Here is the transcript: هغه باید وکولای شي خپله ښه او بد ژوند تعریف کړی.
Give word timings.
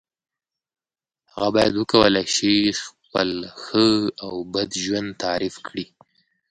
هغه 1.31 1.49
باید 1.55 1.73
وکولای 1.77 2.25
شي 2.35 2.53
خپله 2.83 3.47
ښه 3.63 3.87
او 4.25 4.33
بد 4.53 4.69
ژوند 4.83 5.09
تعریف 5.23 5.55
کړی. 5.67 5.85